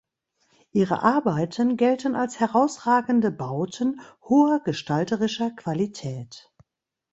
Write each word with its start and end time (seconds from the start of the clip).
Ihre 0.71 1.03
Arbeiten 1.03 1.77
gelten 1.77 2.15
als 2.15 2.39
herausragende 2.39 3.29
Bauten 3.29 4.01
hoher 4.23 4.59
gestalterischer 4.61 5.51
Qualität. 5.51 6.51